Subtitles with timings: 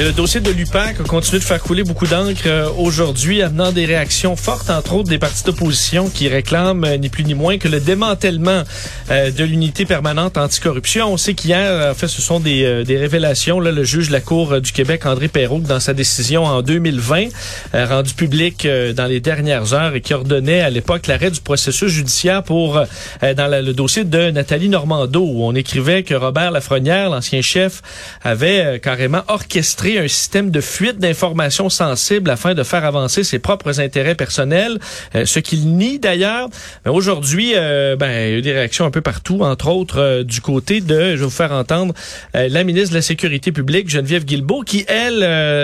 [0.00, 3.70] Et le dossier de l'UPAC a continué de faire couler beaucoup d'encre euh, aujourd'hui, amenant
[3.70, 7.58] des réactions fortes, entre autres des partis d'opposition qui réclament euh, ni plus ni moins
[7.58, 8.62] que le démantèlement
[9.10, 11.12] euh, de l'unité permanente anticorruption.
[11.12, 13.60] On sait qu'hier, en fait, ce sont des, révélations.
[13.60, 17.26] Là, le juge de la Cour du Québec, André Perrault, dans sa décision en 2020,
[17.74, 22.42] rendue publique dans les dernières heures et qui ordonnait à l'époque l'arrêt du processus judiciaire
[22.42, 22.80] pour
[23.20, 27.82] dans le dossier de Nathalie Normando, où on écrivait que Robert Lafrenière, l'ancien chef,
[28.22, 33.80] avait carrément orchestré un système de fuite d'informations sensibles afin de faire avancer ses propres
[33.80, 34.78] intérêts personnels,
[35.14, 36.48] euh, ce qu'il nie d'ailleurs.
[36.86, 40.24] Aujourd'hui, euh, ben, il y a eu des réactions un peu partout, entre autres euh,
[40.24, 41.94] du côté de, je vais vous faire entendre,
[42.34, 45.20] la ministre de la Sécurité publique, Geneviève Guilbeault, qui, elle,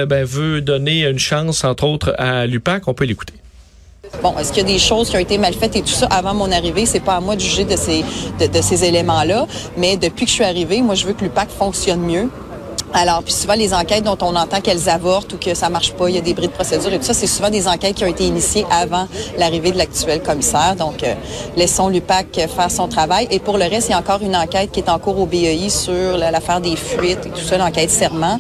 [0.07, 2.89] ben, veut donner une chance, entre autres, à l'UPAC.
[2.89, 3.35] On peut l'écouter.
[4.23, 6.07] Bon, est-ce qu'il y a des choses qui ont été mal faites et tout ça
[6.07, 6.87] avant mon arrivée?
[6.87, 9.47] C'est pas à moi de juger de ces éléments-là.
[9.77, 12.29] Mais depuis que je suis arrivée, moi, je veux que l'UPAC fonctionne mieux.
[12.95, 16.09] Alors, puis souvent, les enquêtes dont on entend qu'elles avortent ou que ça marche pas,
[16.09, 18.05] il y a des bris de procédure et tout ça, c'est souvent des enquêtes qui
[18.05, 20.77] ont été initiées avant l'arrivée de l'actuel commissaire.
[20.77, 21.15] Donc, euh,
[21.57, 23.27] laissons l'UPAC faire son travail.
[23.31, 25.27] Et pour le reste, il y a encore une enquête qui est en cours au
[25.27, 28.39] BEI sur l'affaire des fuites et tout ça, l'enquête serment.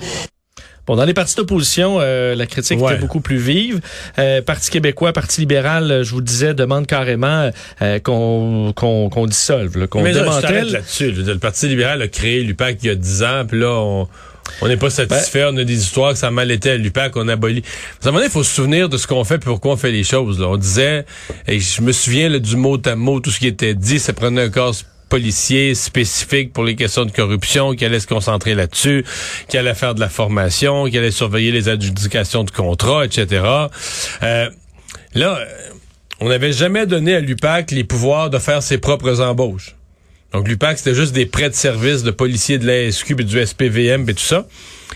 [0.86, 3.80] Bon, dans les partis d'opposition, euh, la critique était beaucoup plus vive.
[4.20, 7.50] Euh, Parti québécois, Parti libéral, je vous disais, demande carrément
[8.04, 10.70] qu'on qu'on dissolve, qu'on démantèle.
[10.70, 11.10] là-dessus.
[11.10, 14.06] Le Parti libéral a créé l'UPAC il y a dix ans, puis là, on
[14.60, 17.16] on n'est pas satisfait, on a des histoires que ça a mal été à l'UPAC,
[17.16, 17.62] on abolit.
[18.04, 19.92] À un moment il faut se souvenir de ce qu'on fait et pourquoi on fait
[19.92, 20.40] les choses.
[20.40, 20.48] Là.
[20.48, 21.04] On disait,
[21.46, 24.42] et je me souviens du mot à mot, tout ce qui était dit, ça prenait
[24.42, 24.70] un cas
[25.08, 29.04] policier spécifique pour les questions de corruption, qui allait se concentrer là-dessus,
[29.48, 33.44] qui allait faire de la formation, qui allait surveiller les adjudications de contrats, etc.
[34.22, 34.50] Euh,
[35.14, 35.38] là,
[36.20, 39.75] on n'avait jamais donné à l'UPAC les pouvoirs de faire ses propres embauches.
[40.36, 44.06] Donc l'UPAC, c'était juste des prêts de service de policiers de l'ASQ et du SPVM
[44.06, 44.46] et tout ça.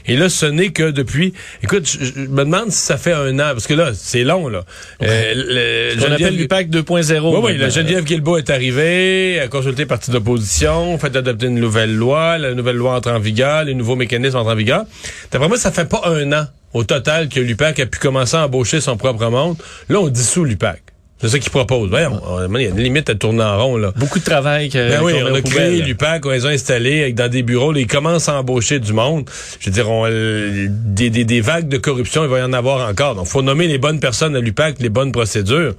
[0.04, 1.32] Et là, ce n'est que depuis...
[1.62, 4.66] Écoute, je, me demande si ça fait un an, parce que là, c'est long, là.
[5.02, 7.20] Euh, le, On appelle l'UPAC 2.0.
[7.20, 11.96] Oui, oui, la Geneviève Guilbeault est arrivée, a consulté parti d'opposition, fait adopter une nouvelle
[11.96, 14.84] loi, la nouvelle loi entre en vigueur, les nouveaux mécanismes entrent en vigueur.
[15.32, 18.44] D'après moi, ça fait pas un an au total que l'UPAC a pu commencer à
[18.44, 19.56] embaucher son propre monde.
[19.88, 20.82] Là, on dissout l'UPAC.
[21.20, 21.90] C'est ça qu'ils proposent.
[21.92, 23.76] il y a une limite à tourner en rond.
[23.76, 23.92] Là.
[23.96, 24.70] Beaucoup de travail.
[24.70, 27.72] Que, ben oui, on a créé l'UPAC, on les a installés dans des bureaux.
[27.72, 29.28] Là, ils commencent à embaucher du monde.
[29.60, 33.16] Je veux dire, des, des, des, vagues de corruption, il va y en avoir encore.
[33.16, 35.74] Donc, faut nommer les bonnes personnes à l'UPAC, les bonnes procédures.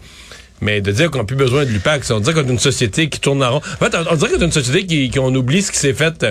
[0.61, 3.09] Mais de dire qu'on n'a plus besoin de l'UPAC, on dirait qu'on a une société
[3.09, 3.61] qui tourne en rond.
[3.81, 6.23] En fait, on dirait qu'on a une société qui, qu'on oublie ce qui s'est fait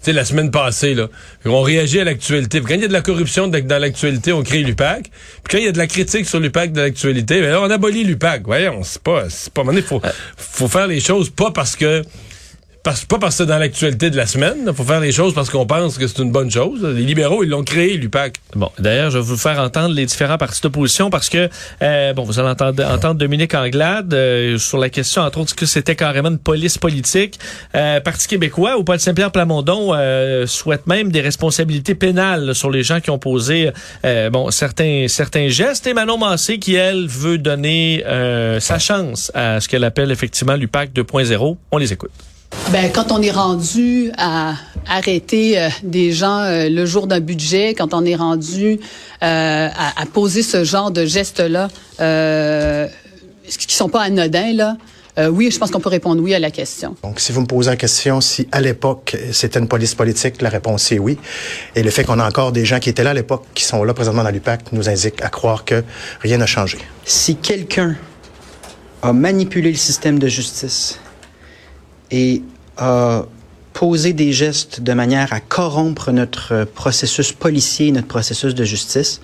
[0.00, 1.08] sais, la semaine passée, là,
[1.44, 2.60] on réagit à l'actualité.
[2.60, 5.10] Quand il y a de la corruption dans l'actualité, on crée l'UPAC.
[5.44, 8.04] Puis quand il y a de la critique sur l'UPAC de l'actualité, ben on abolit
[8.04, 8.42] l'UPAC.
[8.44, 10.00] Voyons, c'est pas, c'est pas, il faut,
[10.36, 12.02] faut faire les choses pas parce que
[12.82, 14.64] pas parce que dans l'actualité de la semaine.
[14.66, 16.82] Il faut faire les choses parce qu'on pense que c'est une bonne chose.
[16.84, 18.36] Les libéraux, ils l'ont créé, l'UPAC.
[18.54, 21.48] Bon, d'ailleurs, je vais vous faire entendre les différents partis d'opposition parce que,
[21.82, 25.96] euh, bon, vous allez entendre, Dominique Anglade euh, sur la question, entre autres, que c'était
[25.96, 27.38] carrément une police politique.
[27.74, 32.82] Euh, Parti québécois ou Paul Saint-Pierre Plamondon euh, souhaite même des responsabilités pénales sur les
[32.82, 33.70] gens qui ont posé,
[34.32, 35.86] bon, certains, certains gestes.
[35.86, 38.04] Et Manon Massé, qui, elle, veut donner
[38.60, 41.56] sa chance à ce qu'elle appelle effectivement l'UPAC 2.0.
[41.72, 42.10] On les écoute.
[42.70, 44.54] Ben, quand on est rendu à
[44.86, 48.78] arrêter euh, des gens euh, le jour d'un budget, quand on est rendu
[49.22, 51.68] euh, à, poser ce genre de gestes-là,
[53.46, 54.76] qui sont pas anodins, là,
[55.32, 56.94] oui, je pense qu'on peut répondre oui à la question.
[57.02, 60.48] Donc, si vous me posez la question si à l'époque c'était une police politique, la
[60.48, 61.18] réponse est oui.
[61.74, 63.82] Et le fait qu'on a encore des gens qui étaient là à l'époque, qui sont
[63.82, 65.82] là présentement dans l'UPAC, nous indique à croire que
[66.20, 66.78] rien n'a changé.
[67.04, 67.96] Si quelqu'un
[69.02, 71.00] a manipulé le système de justice
[72.12, 72.42] et
[72.78, 73.26] a
[73.72, 79.20] posé des gestes de manière à corrompre notre processus policier, notre processus de justice,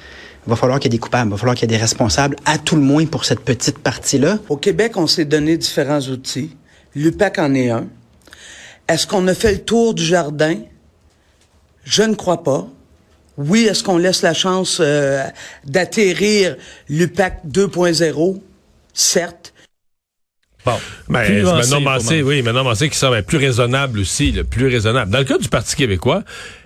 [0.46, 1.82] il va falloir qu'il y ait des coupables, il va falloir qu'il y ait des
[1.82, 4.38] responsables, à tout le moins pour cette petite partie-là.
[4.48, 6.54] Au Québec, on s'est donné différents outils.
[6.94, 7.86] L'UPAC en est un.
[8.86, 10.56] Est-ce qu'on a fait le tour du jardin?
[11.84, 12.68] Je ne crois pas.
[13.38, 15.24] Oui, est-ce qu'on laisse la chance euh,
[15.64, 16.56] d'atterrir
[16.88, 18.40] l'UPAC 2.0?
[18.92, 19.53] Certes.
[20.64, 20.72] Bon,
[21.08, 21.20] ben,
[21.58, 25.10] maintenant Massé, oui, maintenant Massé qui semble plus raisonnable aussi, le plus raisonnable.
[25.10, 26.22] Dans le cas du Parti québécois,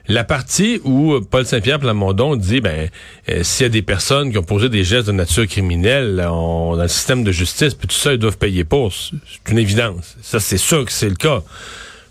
[0.06, 2.88] la partie où Paul Saint-Pierre Plamondon dit, ben,
[3.28, 6.76] euh, s'il y a des personnes qui ont posé des gestes de nature criminelle on,
[6.76, 8.92] dans le système de justice, puis tout ça, ils doivent payer pour.
[8.92, 10.16] C'est une évidence.
[10.22, 11.42] Ça, c'est sûr que c'est le cas.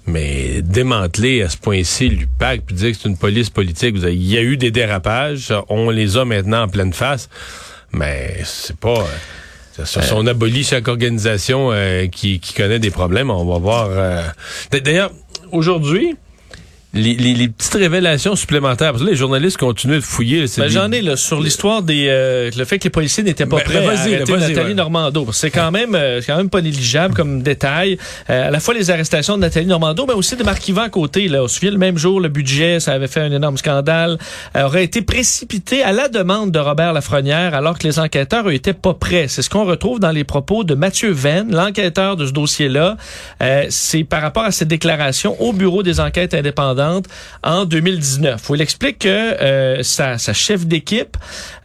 [0.05, 4.15] Mais démanteler à ce point-ci l'UPAC, puis dire que c'est une police politique, vous avez-
[4.15, 7.29] il y a eu des dérapages, on les a maintenant en pleine face,
[7.91, 8.99] mais c'est pas...
[8.99, 9.05] euh,
[10.13, 13.88] on abolit chaque organisation euh, qui, connaît des problèmes, on va voir...
[13.91, 14.21] euh,
[14.71, 15.12] D'ailleurs,
[15.51, 16.15] aujourd'hui,
[16.97, 20.45] les, les- les petites révélations supplémentaires, parce que là, les journalistes continuent de fouiller.
[20.57, 23.57] Ben, J'en ai là, sur l'histoire des euh, le fait que les policiers n'étaient pas
[23.57, 24.73] Ben, prêts ben, à arrêter Nathalie ouais.
[24.73, 25.27] Normando.
[25.31, 27.97] C'est quand même euh, quand même pas négligeable comme détail.
[28.29, 30.89] Euh, à la fois les arrestations de Nathalie Normando, mais aussi de Marc Yvan à
[30.89, 31.27] côté.
[31.27, 31.44] Là.
[31.44, 34.17] On se souvient le même jour, le budget, ça avait fait un énorme scandale,
[34.55, 38.73] euh, aurait été précipité à la demande de Robert Lafrenière, alors que les enquêteurs étaient
[38.73, 39.27] pas prêts.
[39.27, 42.97] C'est ce qu'on retrouve dans les propos de Mathieu Venn, l'enquêteur de ce dossier-là.
[43.44, 46.86] Euh, c'est par rapport à cette déclaration au bureau des enquêtes indépendantes
[47.43, 48.49] en 2019.
[48.49, 51.17] Où il explique que euh, sa, sa chef d'équipe,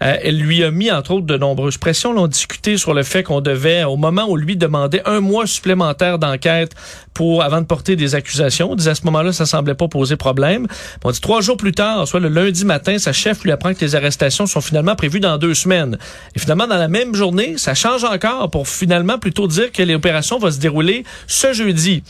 [0.03, 2.13] euh, elle lui a mis entre autres de nombreuses pressions.
[2.13, 6.19] L'on discuté sur le fait qu'on devait, au moment où lui demandait un mois supplémentaire
[6.19, 6.75] d'enquête
[7.15, 10.17] pour avant de porter des accusations, on disait à ce moment-là ça semblait pas poser
[10.17, 10.67] problème.
[11.05, 13.81] On dit trois jours plus tard, soit le lundi matin, sa chef lui apprend que
[13.81, 15.99] les arrestations sont finalement prévues dans deux semaines.
[16.35, 20.39] Et finalement dans la même journée, ça change encore pour finalement plutôt dire que l'opération
[20.39, 22.03] va se dérouler ce jeudi.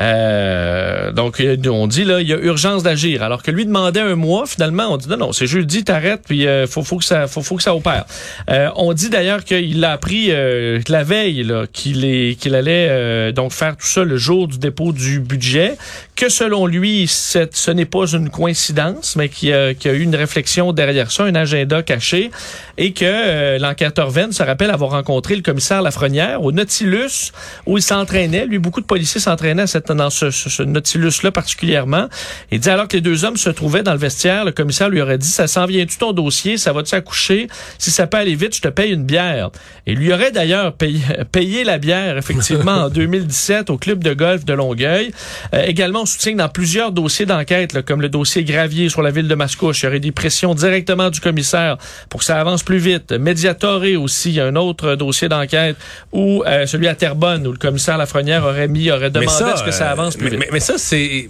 [0.00, 3.22] Euh, donc, on dit là, il y a urgence d'agir.
[3.22, 6.46] Alors que lui demandait un mois, finalement, on dit non, non, c'est jeudi, t'arrêtes, puis
[6.46, 8.04] euh, faut, faut que ça, faut, faut que ça opère.
[8.50, 13.52] Euh, on dit d'ailleurs qu'il a appris euh, la veille qu'il qu'il allait euh, donc
[13.52, 15.76] faire tout ça le jour du dépôt du budget.
[16.16, 19.96] Que selon lui, ce n'est pas une coïncidence, mais qu'il y, a, qu'il y a
[19.96, 22.30] eu une réflexion derrière ça, un agenda caché,
[22.78, 27.32] et que euh, l'enquêteur Venn se rappelle avoir rencontré le commissaire Lafrenière au Nautilus
[27.66, 28.46] où il s'entraînait.
[28.46, 32.06] Lui, beaucoup de policiers s'entraînaient dans ce, ce- ce Nautilus-là particulièrement.
[32.52, 35.00] Il dit alors que les deux hommes se trouvaient dans le vestiaire, le commissaire lui
[35.00, 37.48] aurait dit, ça s'en vient-tu ton dossier, ça va-tu accoucher?
[37.78, 39.50] Si ça peut aller vite, je te paye une bière.
[39.86, 41.00] Et lui aurait d'ailleurs payé,
[41.32, 45.10] payé la bière, effectivement, en 2017 au club de golf de Longueuil.
[45.54, 49.10] Euh, également, on soutient que dans plusieurs dossiers d'enquête, comme le dossier Gravier sur la
[49.10, 51.78] ville de Mascouche, il y aurait des pressions directement du commissaire
[52.10, 53.10] pour que ça avance plus vite.
[53.12, 55.76] Mediatore aussi, il y a un autre dossier d'enquête
[56.12, 59.64] où euh, celui à Terrebonne, où le commissaire Lafrenière aurait mis, aurait demandé à ce
[59.64, 60.40] que ça euh, avance plus mais, vite.
[60.40, 61.26] mais- mais ça, c'est.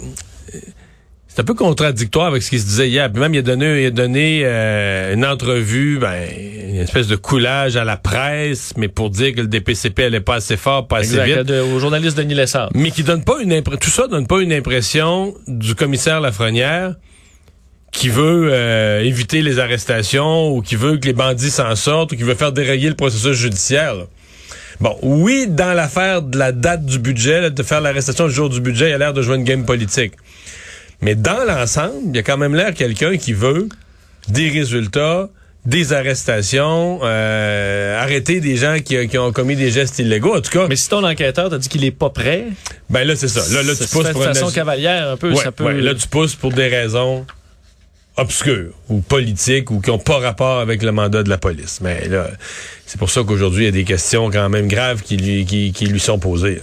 [1.34, 3.10] C'est un peu contradictoire avec ce qui se disait hier.
[3.10, 6.28] Puis même, il a donné, il a donné euh, une entrevue, ben,
[6.68, 10.36] une espèce de coulage à la presse, mais pour dire que le DPCP allait pas
[10.36, 11.46] assez fort, pas assez Exact, vite.
[11.48, 12.70] de- au journaliste Denis Lessard.
[12.74, 16.94] Mais qui donne pas une impr- tout ça donne pas une impression du commissaire Lafrenière
[17.90, 22.16] qui veut euh, éviter les arrestations ou qui veut que les bandits s'en sortent ou
[22.16, 23.94] qui veut faire dérailler le processus judiciaire.
[23.96, 24.04] là.
[24.80, 28.48] Bon, oui, dans l'affaire de la date du budget, là, de faire l'arrestation le jour
[28.50, 30.12] du budget, il a l'air de jouer une game politique.
[31.04, 33.68] Mais dans l'ensemble, il y a quand même l'air quelqu'un qui veut
[34.28, 35.28] des résultats,
[35.66, 40.34] des arrestations, euh, arrêter des gens qui, qui ont commis des gestes illégaux.
[40.34, 42.46] En tout cas, Mais si ton enquêteur t'a dit qu'il est pas prêt,
[42.88, 43.40] ben là, c'est ça.
[43.54, 45.64] Là, là tu ça pousses pour de une façon cavalière un peu, Ouais, ça peut.
[45.64, 47.26] ouais, là, tu pousses pour des raisons
[48.16, 51.80] obscures ou politiques ou qui n'ont pas rapport avec le mandat de la police.
[51.82, 52.30] Mais là,
[52.86, 55.72] c'est pour ça qu'aujourd'hui, il y a des questions quand même graves qui lui, qui,
[55.72, 56.62] qui lui sont posées.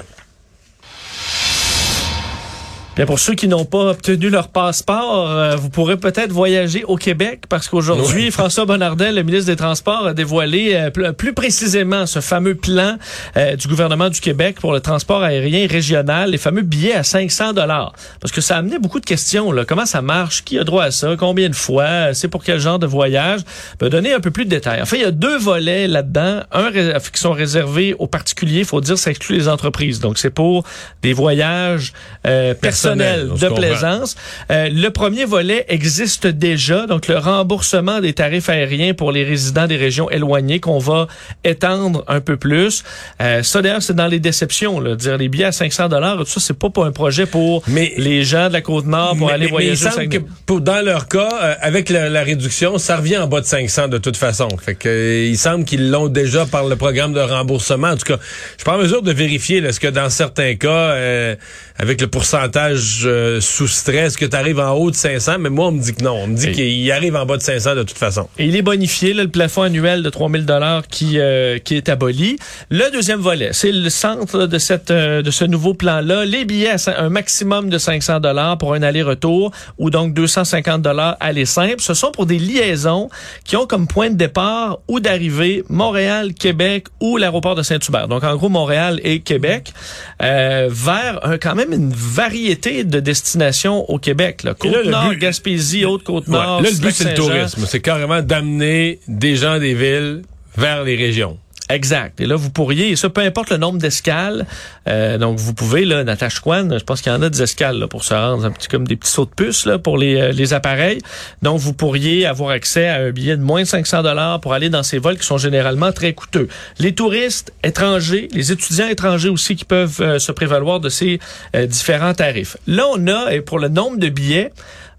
[2.98, 6.98] Bien, pour ceux qui n'ont pas obtenu leur passeport, euh, vous pourrez peut-être voyager au
[6.98, 8.32] Québec parce qu'aujourd'hui.
[8.32, 12.98] François Bonnardel, le ministre des Transports, a dévoilé euh, pl- plus précisément ce fameux plan
[13.38, 17.54] euh, du gouvernement du Québec pour le transport aérien régional, les fameux billets à 500
[17.54, 17.94] dollars.
[18.20, 19.54] Parce que ça a amené beaucoup de questions.
[19.54, 19.64] Là.
[19.64, 20.44] Comment ça marche?
[20.44, 21.16] Qui a droit à ça?
[21.18, 22.14] Combien de fois?
[22.14, 23.40] C'est pour quel genre de voyage?
[23.80, 24.82] peut donner un peu plus de détails.
[24.82, 26.42] En fait, il y a deux volets là-dedans.
[26.52, 28.60] Un ré- qui sont réservés aux particuliers.
[28.60, 30.02] Il faut dire, ça exclut les entreprises.
[30.02, 30.66] Donc, c'est pour
[31.02, 31.94] des voyages
[32.28, 34.16] euh, personnels Personnels, on se de plaisance.
[34.52, 36.86] Euh, le premier volet existe déjà.
[36.88, 41.08] Donc, le remboursement des tarifs aériens pour les résidents des régions éloignées qu'on va
[41.44, 42.84] étendre un peu plus.
[43.22, 44.80] Euh, ça, d'ailleurs, c'est dans les déceptions.
[44.80, 47.64] Là, dire les billets à 500 dollars, tout ça, c'est pas pour un projet pour
[47.68, 50.10] Mais- les gens de la Côte-Nord pour mais, aller mais- mais il voyager au semble
[50.10, 53.46] que pour, dans leur cas, euh, avec la, la réduction, ça revient en bas de
[53.46, 54.48] 500 de toute façon.
[54.64, 57.90] Fait que euh, il semble qu'ils l'ont déjà par le programme de remboursement.
[57.90, 60.70] En tout cas, je suis pas en mesure de vérifier est-ce que dans certains cas,
[60.70, 61.36] euh,
[61.82, 65.70] avec le pourcentage euh, soustrait, est-ce que tu arrives en haut de 500 Mais moi,
[65.70, 66.14] on me dit que non.
[66.14, 68.30] On me dit qu'il arrive en bas de 500 de toute façon.
[68.38, 71.90] Et il est bonifié, là, le plafond annuel de 3000 dollars qui euh, qui est
[71.90, 72.38] aboli.
[72.70, 76.24] Le deuxième volet, c'est le centre de cette euh, de ce nouveau plan-là.
[76.24, 81.46] Les billets un maximum de 500 dollars pour un aller-retour ou donc 250 dollars aller
[81.46, 81.80] simple.
[81.82, 83.10] Ce sont pour des liaisons
[83.44, 88.08] qui ont comme point de départ ou d'arrivée Montréal, Québec ou l'aéroport de Saint-Hubert.
[88.08, 89.74] Donc en gros Montréal et Québec
[90.22, 94.44] euh, vers un, quand même une variété de destinations au Québec.
[94.44, 94.54] Là.
[94.64, 96.58] Et là, le Côte-Nord, but- Gaspésie, Haute-Côte-Nord.
[96.58, 96.64] Ouais.
[96.64, 97.66] Là, le but, c'est le tourisme.
[97.68, 100.22] C'est carrément d'amener des gens des villes
[100.58, 101.38] vers les régions.
[101.72, 102.20] Exact.
[102.20, 104.46] Et là, vous pourriez, et ça, peu importe le nombre d'escales,
[104.90, 107.88] euh, donc vous pouvez, là, Natashquan, je pense qu'il y en a des escales là,
[107.88, 110.54] pour se un petit comme des petits sauts de puce là, pour les, euh, les
[110.54, 111.00] appareils.
[111.42, 114.70] Donc, vous pourriez avoir accès à un billet de moins de 500 dollars pour aller
[114.70, 116.50] dans ces vols qui sont généralement très coûteux.
[116.78, 121.20] Les touristes étrangers, les étudiants étrangers aussi qui peuvent euh, se prévaloir de ces
[121.68, 122.58] différents tarifs.
[122.68, 124.52] Là, on a, et pour le nombre de billets,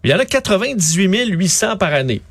[0.05, 2.23] il y en a 98 800 par année.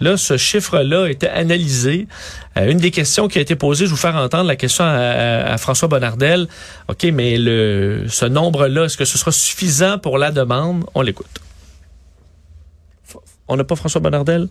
[0.00, 2.08] Là, ce chiffre-là a été analysé.
[2.56, 4.84] Euh, une des questions qui a été posée, je vais vous faire entendre la question
[4.84, 6.48] à, à- à François Bonnardel.
[6.88, 10.84] OK, mais le, ce nombre-là, est-ce que ce sera suffisant pour la demande?
[10.94, 11.26] On l'écoute.
[13.48, 14.48] On n'a pas François Bonnardel?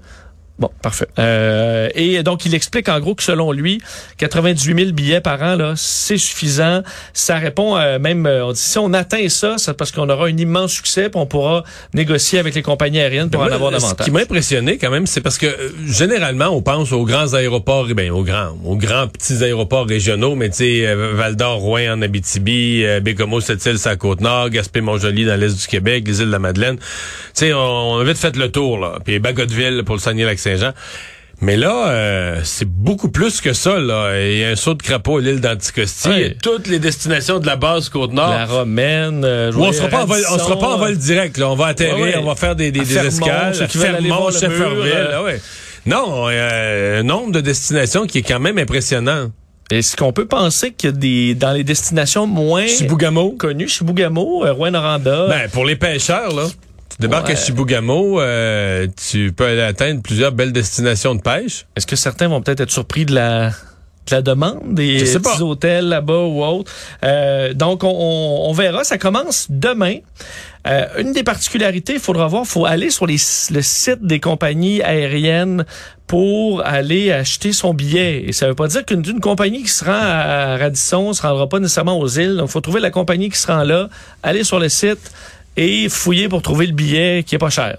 [0.59, 1.07] Bon, parfait.
[1.19, 3.81] Euh, et donc, il explique en gros que selon lui,
[4.17, 6.83] 98 000 billets par an, là, c'est suffisant.
[7.13, 10.25] Ça répond euh, même, euh, on dit, si on atteint ça, c'est parce qu'on aura
[10.25, 11.63] un immense succès, puis on pourra
[11.93, 14.05] négocier avec les compagnies aériennes pour en Moi, avoir Ce davantage.
[14.05, 17.87] qui m'a impressionné quand même, c'est parce que euh, généralement, on pense aux grands aéroports,
[17.89, 21.93] eh ben, aux grands, aux grands petits aéroports régionaux, mais tu sais, Val d'Or, Rouen
[21.93, 26.39] en Abitibi, Bécomo, Sept-Îles, sa Côte-Nord, Gaspé-Montjoli dans l'est du Québec, les îles de la
[26.39, 26.77] Madeleine.
[26.77, 26.85] Tu
[27.33, 28.99] sais, on, on a vite fait le tour, là.
[29.05, 30.01] Puis Bagotville pour le
[31.41, 33.79] Mais là, euh, c'est beaucoup plus que ça.
[33.79, 34.11] Là.
[34.21, 36.09] Il y a un saut de crapaud à l'île d'Anticosti.
[36.09, 36.37] Ouais.
[36.43, 38.29] Toutes les destinations de la base Côte-Nord.
[38.29, 39.23] La romaine.
[39.23, 41.37] euh, on sera pas en vol, on Radisson, sera pas en vol direct.
[41.37, 41.49] Là.
[41.49, 42.17] On va atterrir, Ouais, ouais.
[42.17, 43.55] on va faire des, des, À des Fermont, escales.
[43.55, 45.37] ceux qui Fermont, Shefferville, euh.
[45.85, 49.31] Non, euh, un nombre de destinations qui est quand même impressionnant.
[49.71, 53.31] Est-ce qu'on peut penser a des dans les destinations moins Chibougamau.
[53.39, 56.47] connues, Chibougamau, Rouen-Noranda, Ben, pour les pêcheurs, là.
[56.99, 57.33] Débarques Ouais.
[57.33, 61.65] à Chibougamau, euh, tu peux aller atteindre plusieurs belles destinations de pêche.
[61.75, 63.51] est-ce que certains vont peut-être être surpris de la
[64.07, 65.39] de la demande des petits pas.
[65.41, 66.71] hôtels là-bas ou autres?
[67.03, 68.83] Euh, donc, on, on- on verra.
[68.83, 69.97] Ça commence demain.
[70.67, 73.17] Euh, une des particularités, il faudra voir, faut aller sur les,
[73.51, 75.63] le site des compagnies aériennes
[76.07, 78.23] pour aller acheter son billet.
[78.27, 81.59] Et ça veut pas dire qu'une compagnie qui se rend à Radisson se rendra pas
[81.59, 82.35] nécessairement aux îles.
[82.35, 83.89] Donc, il faut trouver la compagnie qui se rend là,
[84.23, 85.11] aller sur le site
[85.59, 87.77] et fouiller pour trouver le billet qui est pas cher.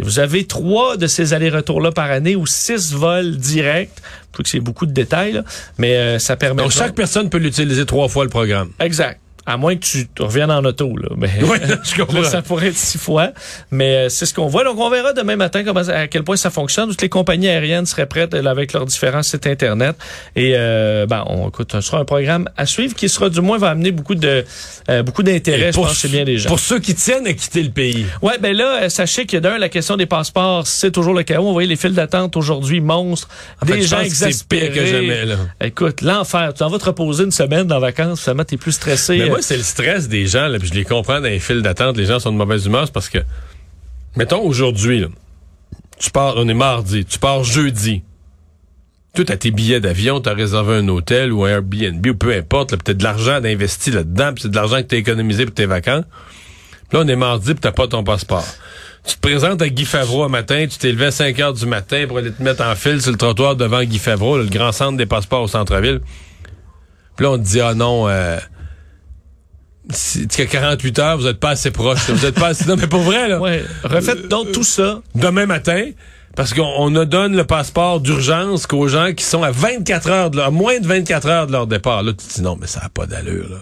[0.00, 3.92] Et vous avez trois de ces allers-retours-là par année ou six vols directs.
[3.94, 5.44] Je trouve que c'est beaucoup de détails, là,
[5.78, 6.60] mais euh, ça permet...
[6.60, 8.70] Donc, chaque personne peut l'utiliser trois fois le programme.
[8.80, 9.20] Exact.
[9.50, 11.08] À moins que tu reviennes en auto, là.
[11.16, 12.22] Mais Oui, je comprends.
[12.24, 13.30] ça pourrait être six fois.
[13.70, 14.62] Mais euh, c'est ce qu'on voit.
[14.64, 16.88] Donc, on verra demain matin comment, à quel point ça fonctionne.
[16.88, 19.96] Toutes les compagnies aériennes seraient prêtes là, avec leurs différents sites Internet.
[20.36, 23.58] Et euh, ben, on écoute, ce sera un programme à suivre qui sera du moins
[23.58, 24.44] va amener beaucoup de
[24.88, 26.48] euh, beaucoup d'intérêt, je pense, chez bien des gens.
[26.48, 28.06] Pour ceux qui tiennent à quitter le pays.
[28.22, 31.46] Ouais, ben là, euh, sachez que d'un, la question des passeports, c'est toujours le chaos.
[31.48, 33.28] On voyait les files d'attente aujourd'hui monstres.
[33.62, 34.70] En fait, des gens exaspérés.
[34.70, 35.36] que jamais, là.
[35.62, 36.52] Écoute, l'enfer.
[36.54, 39.30] Tu en vas te reposer une semaine en vacances, finalement, t'es plus stressé.
[39.40, 41.96] C'est le stress des gens, là, puis je les comprends dans les files d'attente.
[41.96, 43.18] Les gens sont de mauvaise humeur, c'est parce que,
[44.16, 45.06] mettons, aujourd'hui,
[45.98, 48.02] tu pars, on est mardi, tu pars jeudi.
[49.14, 52.72] Tout à tes billets d'avion, t'as réservé un hôtel ou un Airbnb ou peu importe,
[52.72, 55.66] là, t'as de l'argent d'investi là-dedans, puis c'est de l'argent que t'as économisé pour tes
[55.66, 56.04] vacances.
[56.88, 58.46] Puis là, on est mardi, puis t'as pas ton passeport.
[59.04, 61.66] Tu te présentes à Guy Favreau un matin, tu t'es levé à 5 heures du
[61.66, 64.72] matin pour aller te mettre en file sur le trottoir devant Guy Favreau, le grand
[64.72, 66.00] centre des passeports au centre-ville.
[67.16, 68.38] Puis là, on te dit, ah non, euh,
[69.90, 72.08] as 48 heures, vous êtes pas assez proche.
[72.08, 72.66] Vous êtes pas assez...
[72.66, 73.40] Non, mais pour vrai, là.
[73.40, 73.64] Ouais.
[73.84, 75.02] Refaites donc tout ça.
[75.14, 75.90] Demain matin,
[76.36, 80.30] parce qu'on on ne donne le passeport d'urgence qu'aux gens qui sont à 24 heures,
[80.30, 82.02] de leur, à moins de 24 heures de leur départ.
[82.02, 83.58] Là, tu te dis, non, mais ça n'a pas d'allure, là.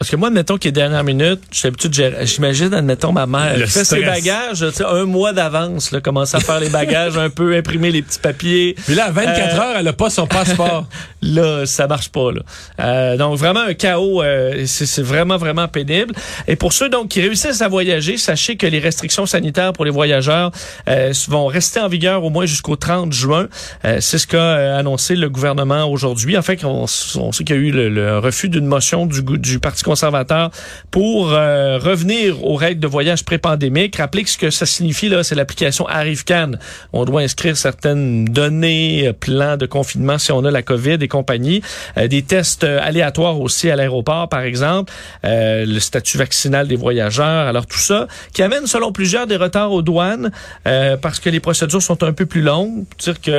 [0.00, 3.84] Parce que moi, admettons qu'il est dernière minute, j'imagine, admettons, ma mère, Le elle fait
[3.84, 7.90] ses bagages, tu sais, un mois d'avance, commencer à faire les bagages un peu, imprimer
[7.90, 8.74] les petits papiers.
[8.86, 10.86] Puis là, à 24 Euh, heures, elle a pas son passeport.
[11.22, 12.32] Là, ça marche pas.
[12.32, 12.40] Là.
[12.80, 16.14] Euh, donc vraiment un chaos, euh, c'est vraiment vraiment pénible.
[16.48, 19.90] Et pour ceux donc qui réussissent à voyager, sachez que les restrictions sanitaires pour les
[19.90, 20.50] voyageurs
[20.88, 23.48] euh, vont rester en vigueur au moins jusqu'au 30 juin.
[23.84, 26.38] Euh, c'est ce qu'a annoncé le gouvernement aujourd'hui.
[26.38, 29.22] En fait, on, on sait qu'il y a eu le, le refus d'une motion du,
[29.22, 30.50] du Parti conservateur
[30.90, 33.96] pour euh, revenir aux règles de voyage pré-pandémique.
[33.96, 36.52] Rappelez que ce que ça signifie là, c'est l'application ArriveCan.
[36.92, 41.08] On doit inscrire certaines données, euh, plans de confinement si on a la COVID et
[41.18, 41.60] compagnie,
[41.98, 44.92] Euh, des tests euh, aléatoires aussi à l'aéroport par exemple,
[45.24, 47.44] euh, le statut vaccinal des voyageurs.
[47.52, 48.00] Alors tout ça
[48.34, 50.28] qui amène selon plusieurs des retards aux douanes
[50.66, 52.84] euh, parce que les procédures sont un peu plus longues.
[53.04, 53.36] Dire que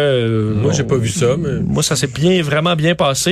[0.63, 3.31] Moi, j'ai pas vu ça, mais- moi ça s'est bien vraiment bien passé.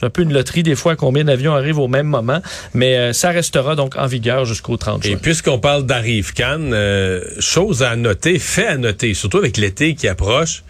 [0.00, 2.40] C'est un peu une loterie des fois combien d'avions arrivent au même moment,
[2.72, 5.18] mais euh, ça restera donc en vigueur jusqu'au 30 Et juin.
[5.20, 10.08] puisqu'on parle d'Arrive Cannes, euh, chose à noter, fait à noter, surtout avec l'été qui
[10.08, 10.64] approche,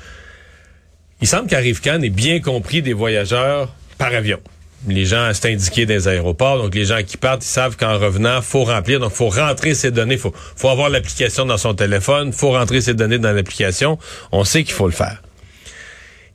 [1.20, 4.40] il semble qu'Arrive Cannes est bien compris des voyageurs par avion.
[4.88, 7.98] Les gens, c'est indiqué dans les aéroports, donc les gens qui partent, ils savent qu'en
[7.98, 12.32] revenant, faut remplir, donc faut rentrer ses données, faut, faut avoir l'application dans son téléphone,
[12.32, 13.96] faut rentrer ses données dans l'application.
[14.32, 15.22] On sait qu'il faut le faire.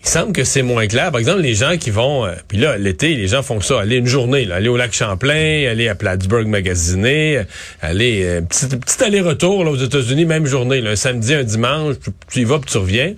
[0.05, 1.11] Il semble que c'est moins clair.
[1.11, 3.97] Par exemple, les gens qui vont, euh, puis là, l'été, les gens font ça, aller
[3.97, 7.43] une journée, là, aller au lac Champlain, aller à Plattsburgh magasiner, euh,
[7.81, 12.11] aller, euh, petit, aller-retour là, aux États-Unis, même journée, là, un samedi, un dimanche, tu,
[12.31, 13.15] tu y vas puis tu reviens.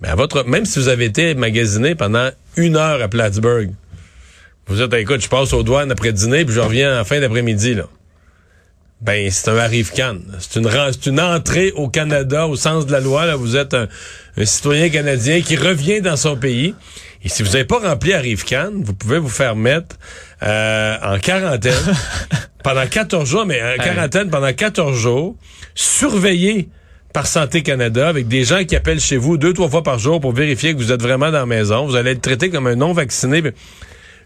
[0.00, 3.70] Mais à votre, même si vous avez été magasiner pendant une heure à Plattsburgh,
[4.68, 7.74] vous êtes, écoute, je passe aux douanes après dîner puis je reviens en fin d'après-midi,
[7.74, 7.88] là.
[9.00, 9.92] Ben, c'est un arrive
[10.40, 13.26] C'est une, entrée au Canada au sens de la loi.
[13.26, 13.36] Là.
[13.36, 13.88] Vous êtes un,
[14.36, 16.74] un citoyen canadien qui revient dans son pays.
[17.24, 19.96] Et si vous n'avez pas rempli arrive can vous pouvez vous faire mettre
[20.42, 21.72] euh, en quarantaine
[22.62, 25.36] pendant 14 jours, mais en quarantaine pendant 14 jours,
[25.74, 26.68] surveillé
[27.14, 30.20] par Santé Canada avec des gens qui appellent chez vous deux, trois fois par jour
[30.20, 31.86] pour vérifier que vous êtes vraiment dans la maison.
[31.86, 33.42] Vous allez être traité comme un non-vacciné.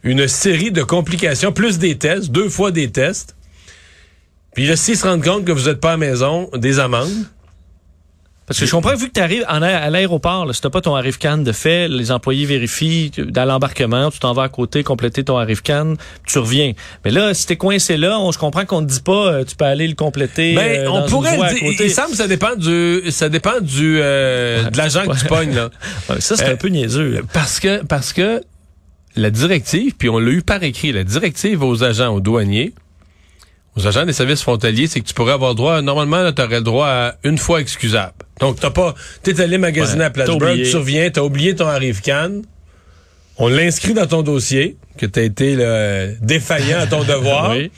[0.02, 3.36] Une série de complications, plus des tests, deux fois des tests.
[4.54, 7.26] Puis là, s'ils se rendent compte que vous n'êtes pas à la maison, des amendes.
[8.46, 10.96] Parce que je comprends, vu que tu arrives en à l'aéroport, si t'as pas ton
[10.96, 15.22] arrive can de fait, les employés vérifient dans l'embarquement, tu t'en vas à côté, compléter
[15.22, 16.72] ton arrive can, tu reviens.
[17.04, 19.54] Mais là, si t'es coincé là, on, je comprends qu'on te dit pas, euh, tu
[19.54, 20.54] peux aller le compléter.
[20.54, 21.72] Ben, euh, on pourrait le dire.
[21.78, 25.54] Il semble que ça dépend du, ça dépend du, euh, de l'agent que tu pognes,
[25.54, 25.68] là.
[26.08, 27.22] Ouais, ça, c'est Euh, un peu niaiseux.
[27.34, 28.40] Parce que, parce que
[29.14, 32.72] la directive, puis on l'a eu par écrit, la directive aux agents, aux douaniers,
[33.78, 36.62] aux agents des services frontaliers, c'est que tu pourrais avoir droit, normalement, tu aurais le
[36.62, 38.14] droit à une fois excusable.
[38.40, 42.02] Donc, t'as pas, t'es allé magasiner Ouais, à Plattsburgh, tu reviens, t'as oublié ton arrive
[42.02, 42.42] can
[43.38, 45.56] on l'inscrit dans ton dossier, que t'as été
[46.20, 47.52] défaillant à ton devoir.
[47.52, 47.70] Oui.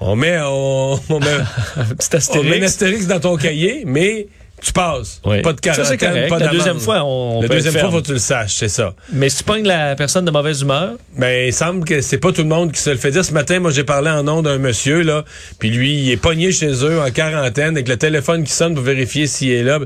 [0.00, 1.26] On met, on, on met,
[1.76, 4.26] Un petit on met un astérix dans ton cahier, mais
[4.66, 5.20] tu passes.
[5.24, 5.42] Oui.
[5.42, 8.00] Pas de quarantaine, pas La deuxième fois, on- on La peut deuxième être fois, faut
[8.00, 8.94] que tu le saches, c'est ça.
[9.12, 12.32] Mais si tu pognes la personne de mauvaise humeur, Ben, il semble que c'est pas
[12.32, 13.24] tout le monde qui se le fait dire.
[13.24, 15.24] Ce matin, moi, j'ai parlé en nom d'un monsieur, là,
[15.58, 18.84] puis lui, il est pogné chez eux en quarantaine avec le téléphone qui sonne pour
[18.84, 19.78] vérifier s'il est là.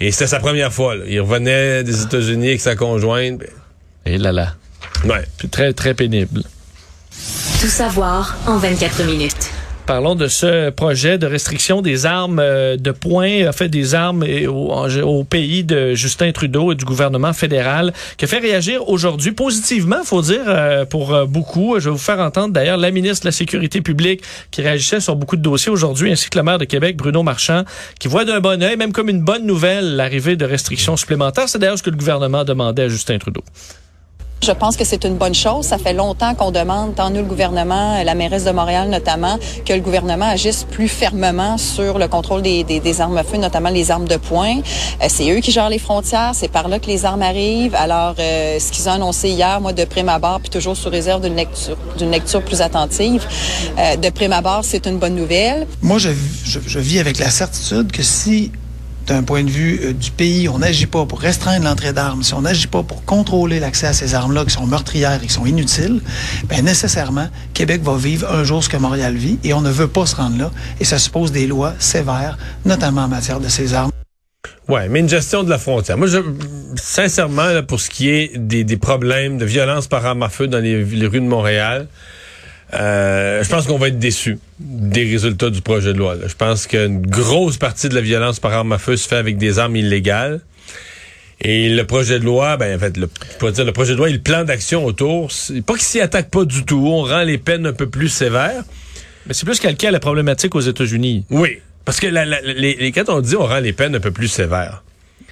[0.00, 1.04] Et c'était sa première fois, là.
[1.08, 3.38] Il revenait des États-Unis avec sa conjointe.
[3.38, 3.48] Ben,
[4.06, 4.54] et là là,
[5.04, 5.24] Ouais.
[5.38, 6.42] puis très très pénible.
[7.60, 9.50] Tout savoir en 24 minutes.
[9.86, 14.24] Parlons de ce projet de restriction des armes euh, de poing, en fait des armes
[14.48, 20.02] au, pays de Justin Trudeau et du gouvernement fédéral, qui a fait réagir aujourd'hui positivement,
[20.02, 21.74] faut dire, euh, pour euh, beaucoup.
[21.78, 25.16] Je vais vous faire entendre d'ailleurs la ministre de la Sécurité publique qui réagissait sur
[25.16, 27.64] beaucoup de dossiers aujourd'hui, ainsi que le maire de Québec, Bruno Marchand,
[28.00, 31.50] qui voit d'un bon œil, même comme une bonne nouvelle, l'arrivée de restrictions supplémentaires.
[31.50, 33.42] C'est d'ailleurs ce que le gouvernement demandait à Justin Trudeau.
[34.44, 35.64] Je pense que c'est une bonne chose.
[35.64, 39.72] Ça fait longtemps qu'on demande, tant nous le gouvernement, la mairesse de Montréal notamment, que
[39.72, 44.06] le gouvernement agisse plus fermement sur le contrôle des, armes à feu, notamment les armes
[44.06, 44.58] de poing.
[44.58, 47.74] Euh, c'est eux qui gèrent les frontières, c'est par là que les armes arrivent.
[47.74, 51.22] Alors, euh, ce qu'ils ont annoncé hier, moi, de prime abord, puis toujours sous réserve
[51.22, 53.26] d'une lecture, plus attentive,
[53.78, 55.66] euh, de prime abord, c'est une bonne nouvelle.
[55.80, 58.52] Moi, je vis avec la certitude que si,
[59.06, 62.34] d'un point de vue euh, du pays, on n'agit pas pour restreindre l'entrée d'armes, si
[62.34, 65.46] on n'agit pas pour contrôler l'accès à ces armes-là qui sont meurtrières et qui sont
[65.46, 66.00] inutiles,
[66.48, 69.88] ben nécessairement, Québec va vivre un jour ce que Montréal vit et on ne veut
[69.88, 70.50] pas se rendre là.
[70.80, 73.90] Et ça suppose des lois sévères, notamment en matière de ces armes.
[74.68, 75.98] Ouais, mais une gestion de la frontière.
[75.98, 76.18] Moi, je,
[76.76, 80.58] sincèrement, pour ce qui est des, des problèmes de violence par arme à feu dans
[80.58, 81.86] les, les rues de Montréal,
[82.74, 86.14] euh, je pense qu'on va être déçus des résultats du projet de loi.
[86.14, 86.26] là.
[86.28, 89.36] Je pense qu'une grosse partie de la violence par arme à feu se fait avec
[89.38, 90.40] des armes illégales.
[91.40, 93.98] Et le projet de loi, ben en fait, le, je pourrais dire, le projet de
[93.98, 96.82] loi et le plan d'action autour, c'est pas qu'il s'y attaque pas du tout.
[96.86, 98.62] On rend les peines un peu plus sévères.
[99.26, 101.24] Mais c'est plus calqué à la problématique aux États-Unis.
[101.30, 104.00] Oui, parce que la, la- les, les- quand on dit on rend les peines un
[104.00, 104.82] peu plus sévères,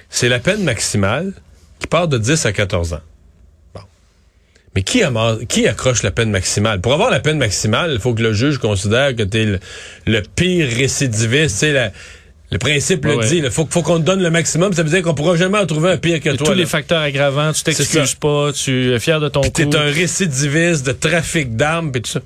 [0.09, 1.33] c'est la peine maximale
[1.79, 3.01] qui part de 10 à 14 ans.
[4.75, 5.01] Mais qui,
[5.47, 6.81] qui accroche la peine maximale?
[6.81, 9.59] Pour avoir la peine maximale, il faut que le juge considère que tu es le,
[10.07, 11.59] le pire récidiviste.
[11.59, 11.91] Tu la-
[12.51, 13.37] le principe Ouais, le dit.
[13.37, 14.73] Il faut, faut qu'on te donne le maximum.
[14.73, 16.37] Ça veut dire qu'on pourra jamais en trouver un pire que toi.
[16.45, 16.57] Tous là.
[16.57, 19.49] les facteurs aggravants, tu t'excuses pas, tu es fier de ton coup.
[19.49, 22.21] T'es un récidiviste de trafic d'armes et tout ça.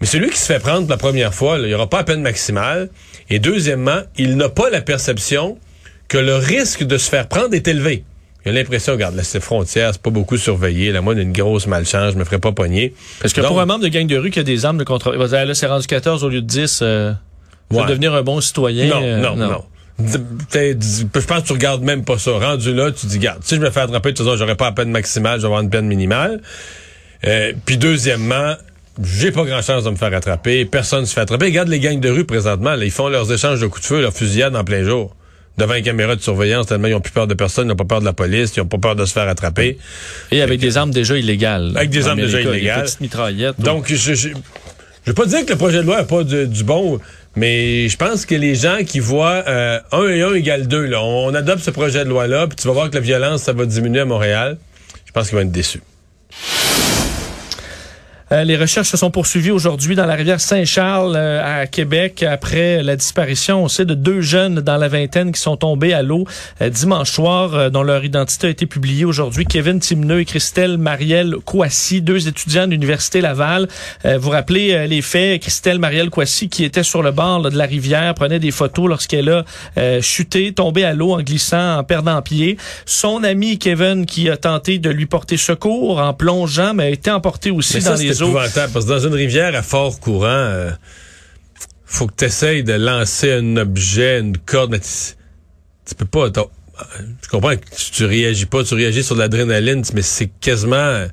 [0.00, 2.04] Mais celui qui se fait prendre la première fois, là, il n'y aura pas la
[2.04, 2.90] peine maximale.
[3.30, 5.58] Et deuxièmement, il n'a pas la perception
[6.08, 8.04] que le risque de se faire prendre est élevé.
[8.46, 10.92] Il a l'impression, regarde, là, c'est frontière, c'est pas beaucoup surveillé.
[10.92, 12.94] Là, moi, d'une grosse malchance, je me ferai pas pogner.
[13.20, 14.84] Parce que Donc, pour un membre de gang de rue qui a des armes de
[14.84, 15.10] contre...
[15.12, 16.78] Il va dire, là, c'est rendu 14 au lieu de 10.
[16.82, 17.12] Euh,
[17.72, 17.84] Ouais.
[17.86, 18.86] devenir un bon citoyen.
[18.86, 19.64] Non, euh, non, non.
[19.98, 22.30] Je pense que tu regardes même pas ça.
[22.32, 24.66] Rendu là, tu dis, garde, si je me fais attraper, de toute façon, j'aurais pas
[24.66, 26.42] la peine maximale, je vais avoir une peine minimale.
[27.26, 28.54] Euh, puis deuxièmement,
[29.02, 30.64] j'ai pas grand chance de me faire attraper.
[30.64, 31.46] Personne ne se fait attraper.
[31.46, 32.76] Regarde les gangs de rue présentement.
[32.76, 35.16] là, ils font leurs échanges de coups de feu, leurs fusillades en plein jour.
[35.58, 37.84] Devant une caméra de surveillance, tellement ils ont plus peur de personne, ils n'ont pas
[37.84, 39.78] peur de la police, ils ont pas peur de se faire attraper.
[40.30, 41.72] Et avec des armes déjà illégales.
[41.76, 42.80] Avec des armes déjà illégales.
[42.80, 43.60] Des petites mitraillettes.
[43.60, 44.32] Donc, je, je, Je
[45.06, 47.00] veux pas dire que le projet de loi n'a pas de- du bon,
[47.36, 51.00] mais je pense que les gens qui voient euh, 1 et 1 égale 2, là,
[51.02, 53.52] on, on adopte ce projet de loi-là, puis tu vas voir que la violence, ça
[53.54, 54.58] va diminuer à Montréal.
[55.06, 55.80] Je pense qu'ils vont être déçus.
[58.32, 62.82] Euh, les recherches se sont poursuivies aujourd'hui dans la rivière Saint-Charles euh, à Québec après
[62.82, 66.24] la disparition, on sait, de deux jeunes dans la vingtaine qui sont tombés à l'eau
[66.60, 69.44] euh, dimanche soir, euh, dont leur identité a été publiée aujourd'hui.
[69.44, 73.68] Kevin Timneux et Christelle Marielle Kouassi, deux étudiants de l'Université Laval.
[74.04, 77.50] Euh, vous rappelez euh, les faits, Christelle Marielle Kouassi qui était sur le bord là,
[77.50, 79.44] de la rivière, prenait des photos lorsqu'elle a
[79.78, 82.56] euh, chuté, tombé à l'eau en glissant, en perdant pied.
[82.86, 87.10] Son ami Kevin qui a tenté de lui porter secours en plongeant, mais a été
[87.10, 90.70] emporté aussi Mais dans ça, les parce que dans une rivière à fort courant, euh,
[91.84, 96.28] faut que tu essayes de lancer un objet, une corde, mais tu, peux pas.
[97.22, 101.06] Je comprends que tu, tu réagis pas, tu réagis sur l'adrénaline, mais c'est quasiment...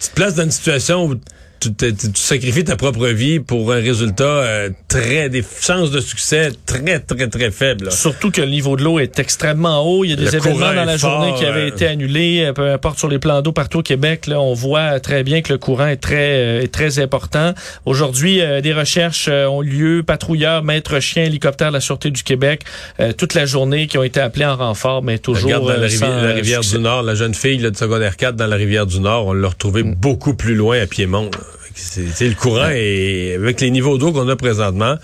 [0.00, 1.14] Tu te places dans une situation où
[1.60, 5.28] tu, tu- tu sacrifies ta propre vie pour un résultat euh, très...
[5.28, 7.90] des chances de succès très, très, très faibles.
[7.92, 10.04] Surtout que le niveau de l'eau est extrêmement haut.
[10.04, 11.68] Il y a des Le événements dans la journée qui avaient euh.
[11.74, 14.26] été annulés, euh, peu importe sur les plans d'eau partout au Québec.
[14.26, 17.54] Là, on voit très bien que le courant est très, euh, est très important.
[17.86, 20.02] Aujourd'hui, euh, des recherches ont lieu.
[20.06, 22.62] Patrouilleurs, maîtres chiens, hélicoptères de la Sûreté du Québec,
[23.00, 25.86] euh, toute la journée qui ont été appelés en renfort, mais toujours Regarde dans la,
[25.86, 26.76] rivière, sans, la rivière succès.
[26.78, 29.32] du Nord, la jeune fille là, de secondaire 4 dans la rivière du Nord, on
[29.32, 29.94] l'a retrouvée Mm.
[29.94, 31.24] beaucoup plus loin à Piémont.
[31.32, 31.38] là.
[31.80, 34.96] C'est, le courant et avec les niveaux d'eau qu'on a présentement,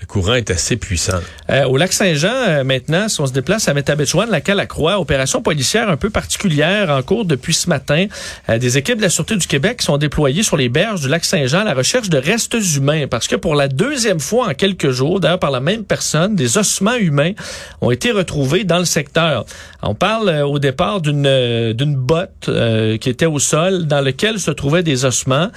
[0.00, 1.18] le courant est assez puissant.
[1.50, 5.42] Euh, au lac Saint-Jean, euh, maintenant, si on se déplace à Métabetchouane, la Calacroix, opération
[5.42, 8.06] policière un peu particulière en cours depuis ce matin.
[8.48, 11.24] Euh, des équipes de la Sûreté du Québec sont déployées sur les berges du lac
[11.24, 14.90] Saint-Jean à la recherche de restes humains parce que pour la deuxième fois en quelques
[14.90, 17.32] jours, d'ailleurs par la même personne, des ossements humains
[17.82, 19.44] ont été retrouvés dans le secteur.
[19.82, 22.50] On parle euh, au départ d'une euh, d'une botte
[23.00, 25.48] qui était au sol dans lequel se trouvaient des ossements.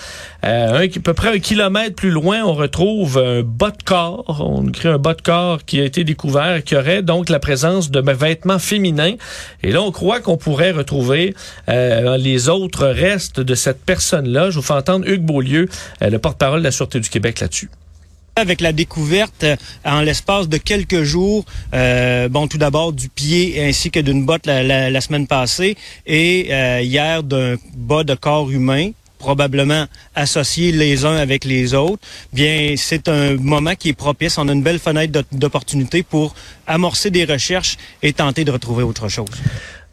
[0.44, 4.33] Un, à peu près un kilomètre plus loin, on retrouve un bas de corps.
[4.42, 7.92] On écrit un bas de corps qui a été découvert, qui aurait donc la présence
[7.92, 9.16] de vêtements féminins.
[9.64, 11.34] Et là, on croit qu'on pourrait retrouver
[11.70, 14.50] euh, les autres restes de cette personne-là.
[14.50, 15.68] Je vous fais entendre Hugues Beaulieu,
[16.02, 17.70] euh, le porte-parole de la Sûreté du Québec là-dessus.
[18.36, 23.92] Avec la découverte euh, en l'espace de quelques jours, bon, tout d'abord du pied ainsi
[23.92, 25.76] que d'une botte la, la- semaine passée
[26.08, 26.48] et
[26.82, 28.92] hier d'un bas de corps humain
[29.28, 32.02] probablement associés les uns avec les autres,
[32.34, 34.38] bien, c'est un moment qui est propice.
[34.38, 36.36] On a une belle fenêtre d'op- d'opportunité pour
[36.68, 39.30] amorcer des recherches et tenter de retrouver autre chose.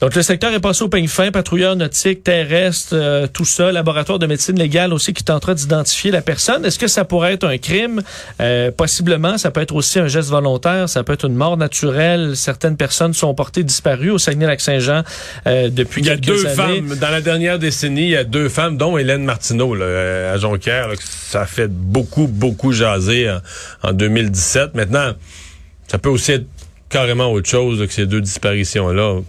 [0.00, 4.18] Donc, le secteur est passé au peigne fin, patrouilleurs nautiques, terrestres, euh, tout ça, laboratoire
[4.18, 6.64] de médecine légale aussi qui tentera d'identifier la personne.
[6.64, 8.00] Est-ce que ça pourrait être un crime?
[8.40, 12.34] Euh, possiblement, ça peut être aussi un geste volontaire, ça peut être une mort naturelle.
[12.34, 15.02] Certaines personnes sont portées disparues au Saguenay-Lac-Saint-Jean
[15.46, 16.54] euh, depuis Il y a quelques deux années.
[16.80, 20.34] femmes, dans la dernière décennie, il y a deux femmes, dont Hélène Martineau, là, euh,
[20.34, 24.74] à Jonquière, là, ça a fait beaucoup, beaucoup jaser en, en 2017.
[24.74, 25.12] Maintenant,
[25.88, 26.46] ça peut aussi être
[26.88, 29.20] carrément autre chose là, que ces deux disparitions-là.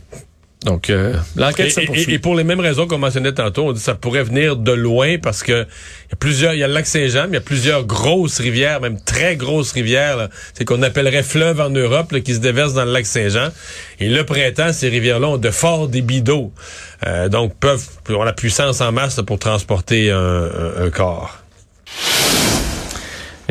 [0.64, 3.84] Donc, euh, l'enquête Et, et- pour les mêmes raisons qu'on mentionnait tantôt, on dit que
[3.86, 6.74] ça pourrait venir de loin parce que il y a plusieurs, il y a le
[6.76, 10.84] lac Saint-Jean, mais il y a plusieurs grosses rivières, même très grosses rivières, c'est qu'on
[10.84, 13.50] appellerait fleuves en Europe, là, qui se déversent dans le lac Saint-Jean.
[14.00, 16.54] Et le printemps, ces rivières-là ont de forts débits d'eau,
[17.08, 21.40] euh, donc peuvent ont la puissance en masse là, pour transporter un, un- un corps.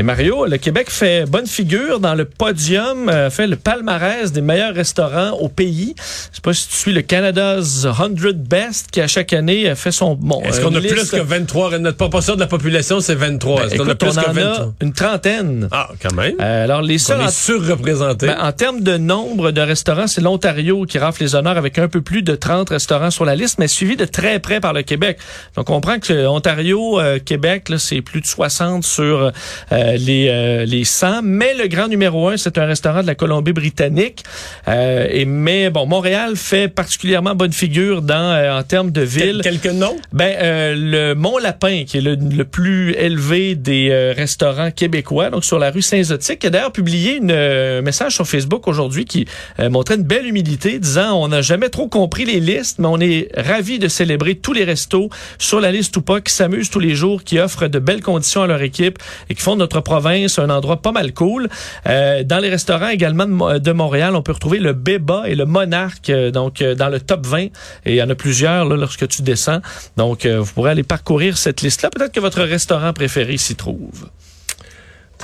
[0.00, 4.40] Et Mario, le Québec fait bonne figure dans le podium, euh, fait le palmarès des
[4.40, 5.94] meilleurs restaurants au pays.
[5.98, 9.74] Je sais pas si tu suis le Canada's 100 Best qui à chaque année euh,
[9.74, 10.40] fait son bon.
[10.40, 11.80] Est-ce euh, qu'on a plus que 23?
[11.80, 13.56] Notre proportion de la population, c'est 23.
[13.60, 14.64] Ben, Est-ce qu'on a plus on que en 23?
[14.64, 15.68] a une trentaine.
[15.70, 16.36] Ah, quand même.
[16.40, 18.28] Euh, alors les on est en- surreprésentés.
[18.28, 21.88] Ben, en termes de nombre de restaurants, c'est l'Ontario qui rafle les honneurs avec un
[21.88, 24.80] peu plus de 30 restaurants sur la liste, mais suivi de très près par le
[24.80, 25.18] Québec.
[25.56, 29.30] Donc, on comprend que Ontario, euh, Québec, c'est plus de 60 sur
[29.72, 31.20] euh, les, euh, les 100.
[31.22, 34.22] Mais le grand numéro un, c'est un restaurant de la Colombie-Britannique.
[34.68, 39.40] Euh, et mais bon, Montréal fait particulièrement bonne figure dans euh, en termes de ville.
[39.42, 39.96] Quel- quelques noms?
[40.12, 45.30] Ben, euh, le Mont Lapin, qui est le, le plus élevé des euh, restaurants québécois,
[45.30, 48.68] donc sur la rue Saint-Zotique, qui a d'ailleurs publié une, euh, un message sur Facebook
[48.68, 49.26] aujourd'hui qui
[49.58, 53.00] euh, montrait une belle humilité, disant on n'a jamais trop compris les listes, mais on
[53.00, 56.80] est ravis de célébrer tous les restos sur la liste ou pas, qui s'amusent tous
[56.80, 58.98] les jours, qui offrent de belles conditions à leur équipe
[59.28, 61.48] et qui font de notre province un endroit pas mal cool.
[61.86, 65.36] Euh, dans les restaurants également de, Mo- de Montréal, on peut retrouver le Béba et
[65.36, 67.38] le Monarque, euh, donc euh, dans le top 20.
[67.44, 67.50] Et
[67.86, 69.60] il y en a plusieurs là, lorsque tu descends.
[69.96, 71.90] Donc, vous pourrez aller parcourir cette liste-là.
[71.90, 74.08] Peut-être que votre restaurant préféré s'y trouve.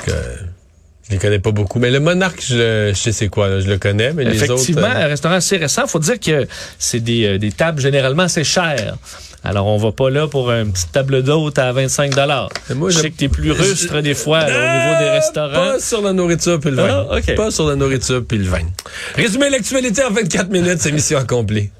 [0.05, 0.13] que
[1.09, 1.79] je les connais pas beaucoup.
[1.79, 4.55] Mais le Monarque, je, je sais c'est quoi, là, je le connais, mais les autres.
[4.55, 5.87] Effectivement, un restaurant assez récent.
[5.87, 6.47] faut dire que
[6.79, 8.97] c'est des, des tables généralement assez chères.
[9.49, 12.49] Alors, on va pas là pour une petite table d'hôte à 25 dollars.
[12.75, 15.53] moi, Je sais que t'es plus rustre des fois là, au niveau des restaurants.
[15.53, 17.07] Pas sur la nourriture puis le vin.
[17.09, 17.37] Ah, ok.
[17.37, 18.63] Pas sur la nourriture puis le vin.
[19.15, 21.71] Résumer l'actualité en 24 minutes, c'est mission accomplie.